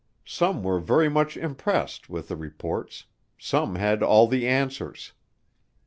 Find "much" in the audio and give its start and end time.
1.09-1.37